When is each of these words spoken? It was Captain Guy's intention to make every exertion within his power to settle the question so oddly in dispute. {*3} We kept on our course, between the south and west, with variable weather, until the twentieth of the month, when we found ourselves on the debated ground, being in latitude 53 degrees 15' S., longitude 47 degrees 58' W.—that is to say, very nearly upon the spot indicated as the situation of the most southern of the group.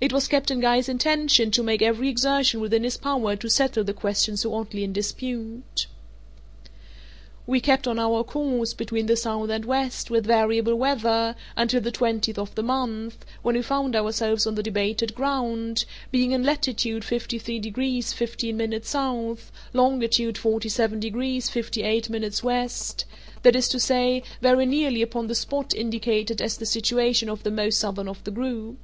It 0.00 0.12
was 0.12 0.28
Captain 0.28 0.60
Guy's 0.60 0.88
intention 0.88 1.50
to 1.50 1.64
make 1.64 1.82
every 1.82 2.08
exertion 2.08 2.60
within 2.60 2.84
his 2.84 2.96
power 2.96 3.34
to 3.34 3.50
settle 3.50 3.82
the 3.82 3.92
question 3.92 4.36
so 4.36 4.54
oddly 4.54 4.84
in 4.84 4.92
dispute. 4.92 5.86
{*3} 6.64 6.68
We 7.48 7.60
kept 7.60 7.88
on 7.88 7.98
our 7.98 8.22
course, 8.22 8.72
between 8.72 9.06
the 9.06 9.16
south 9.16 9.50
and 9.50 9.64
west, 9.64 10.12
with 10.12 10.26
variable 10.26 10.76
weather, 10.76 11.34
until 11.56 11.80
the 11.80 11.90
twentieth 11.90 12.38
of 12.38 12.54
the 12.54 12.62
month, 12.62 13.24
when 13.42 13.56
we 13.56 13.62
found 13.62 13.96
ourselves 13.96 14.46
on 14.46 14.54
the 14.54 14.62
debated 14.62 15.12
ground, 15.12 15.86
being 16.12 16.30
in 16.30 16.44
latitude 16.44 17.04
53 17.04 17.58
degrees 17.58 18.12
15' 18.12 18.60
S., 18.72 18.94
longitude 19.72 20.38
47 20.38 21.00
degrees 21.00 21.48
58' 21.50 22.04
W.—that 22.08 23.56
is 23.56 23.68
to 23.68 23.80
say, 23.80 24.22
very 24.40 24.66
nearly 24.66 25.02
upon 25.02 25.26
the 25.26 25.34
spot 25.34 25.74
indicated 25.74 26.40
as 26.40 26.58
the 26.58 26.64
situation 26.64 27.28
of 27.28 27.42
the 27.42 27.50
most 27.50 27.80
southern 27.80 28.06
of 28.06 28.22
the 28.22 28.30
group. 28.30 28.78